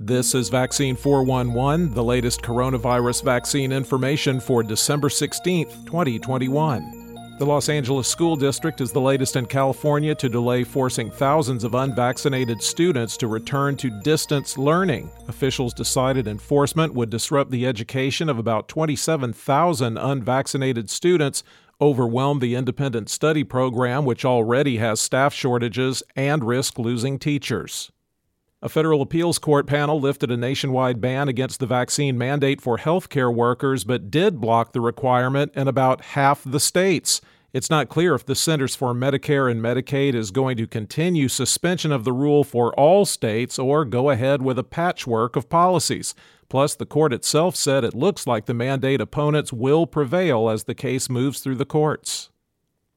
[0.00, 7.36] This is Vaccine 411, the latest coronavirus vaccine information for December 16th, 2021.
[7.38, 11.76] The Los Angeles School District is the latest in California to delay forcing thousands of
[11.76, 15.12] unvaccinated students to return to distance learning.
[15.28, 21.44] Officials decided enforcement would disrupt the education of about 27,000 unvaccinated students,
[21.80, 27.92] overwhelm the independent study program, which already has staff shortages, and risk losing teachers.
[28.64, 33.32] A federal appeals court panel lifted a nationwide ban against the vaccine mandate for healthcare
[33.32, 37.20] workers, but did block the requirement in about half the states.
[37.52, 41.92] It's not clear if the Centers for Medicare and Medicaid is going to continue suspension
[41.92, 46.14] of the rule for all states or go ahead with a patchwork of policies.
[46.48, 50.74] Plus, the court itself said it looks like the mandate opponents will prevail as the
[50.74, 52.30] case moves through the courts.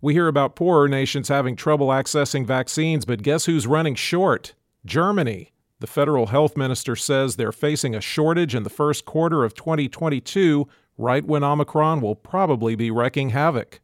[0.00, 4.54] We hear about poorer nations having trouble accessing vaccines, but guess who's running short?
[4.84, 5.52] Germany.
[5.82, 10.68] The federal health minister says they're facing a shortage in the first quarter of 2022,
[10.96, 13.80] right when Omicron will probably be wreaking havoc.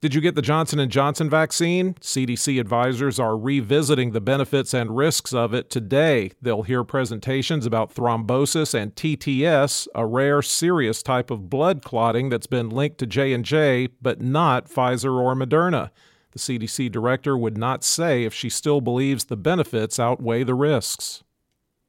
[0.00, 1.94] Did you get the Johnson & Johnson vaccine?
[1.94, 6.30] CDC advisors are revisiting the benefits and risks of it today.
[6.40, 12.46] They'll hear presentations about thrombosis and TTS, a rare serious type of blood clotting that's
[12.46, 15.90] been linked to J&J but not Pfizer or Moderna.
[16.36, 21.24] The CDC director would not say if she still believes the benefits outweigh the risks.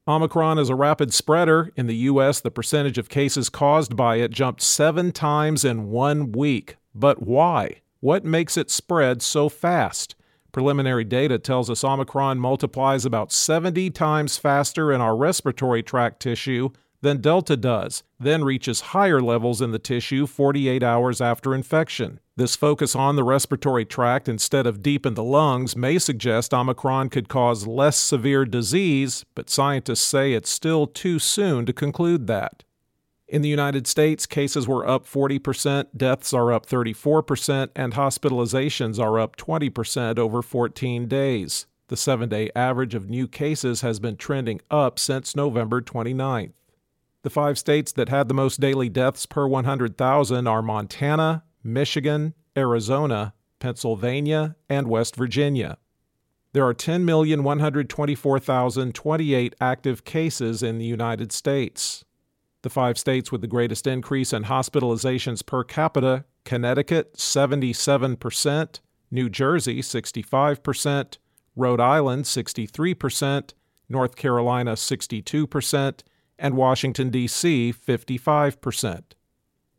[0.08, 1.70] Omicron is a rapid spreader.
[1.76, 6.32] In the U.S., the percentage of cases caused by it jumped seven times in one
[6.32, 6.78] week.
[6.94, 7.82] But why?
[8.00, 10.14] What makes it spread so fast?
[10.50, 16.70] Preliminary data tells us Omicron multiplies about 70 times faster in our respiratory tract tissue
[17.00, 22.20] than Delta does, then reaches higher levels in the tissue 48 hours after infection.
[22.36, 27.10] This focus on the respiratory tract instead of deep in the lungs may suggest Omicron
[27.10, 32.64] could cause less severe disease, but scientists say it's still too soon to conclude that.
[33.28, 39.18] In the United States, cases were up 40%, deaths are up 34%, and hospitalizations are
[39.18, 41.66] up 20% over 14 days.
[41.88, 46.52] The seven day average of new cases has been trending up since November 29th.
[47.22, 53.34] The five states that had the most daily deaths per 100,000 are Montana, Michigan, Arizona,
[53.58, 55.78] Pennsylvania, and West Virginia.
[56.52, 62.04] There are 10,124,028 active cases in the United States.
[62.62, 68.80] The five states with the greatest increase in hospitalizations per capita Connecticut, 77%,
[69.10, 71.18] New Jersey, 65%,
[71.54, 73.52] Rhode Island, 63%,
[73.88, 76.00] North Carolina, 62%,
[76.38, 79.02] and Washington, D.C., 55%.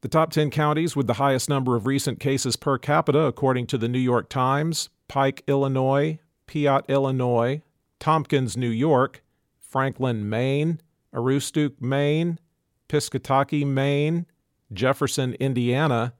[0.01, 3.77] The top 10 counties with the highest number of recent cases per capita, according to
[3.77, 7.61] the New York Times Pike, Illinois, Piatt, Illinois,
[7.99, 9.23] Tompkins, New York,
[9.59, 10.79] Franklin, Maine,
[11.13, 12.39] Aroostook, Maine,
[12.87, 14.25] Piscataquis, Maine,
[14.71, 16.13] Jefferson, Indiana,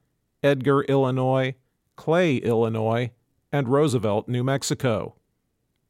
[0.43, 1.55] Edgar, Illinois,
[1.95, 3.11] Clay, Illinois,
[3.51, 5.15] and Roosevelt, New Mexico.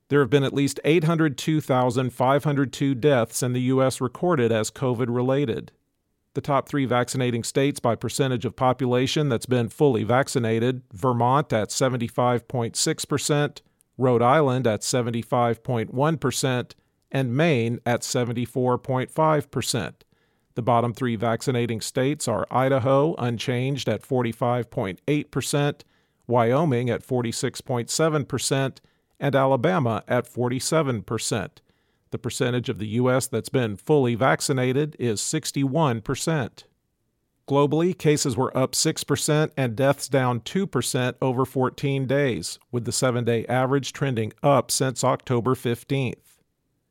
[0.10, 4.02] There have been at least 802,502 deaths in the U.S.
[4.02, 5.72] recorded as COVID related.
[6.34, 11.70] The top three vaccinating states by percentage of population that's been fully vaccinated Vermont at
[11.70, 13.62] 75.6%,
[13.98, 16.72] Rhode Island at 75.1%,
[17.12, 19.94] and Maine at 74.5%.
[20.56, 25.82] The bottom three vaccinating states are Idaho, unchanged at 45.8%,
[26.28, 28.78] Wyoming at 46.7%,
[29.20, 31.50] and Alabama at 47%.
[32.12, 33.28] The percentage of the U.S.
[33.28, 36.64] that's been fully vaccinated is 61%.
[37.48, 43.24] Globally, cases were up 6% and deaths down 2% over 14 days, with the seven
[43.24, 46.38] day average trending up since October 15th.